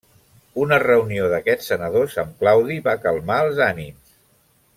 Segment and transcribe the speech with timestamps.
[0.61, 4.19] Una reunió d'aquests senadors amb Claudi va calmar els ànims.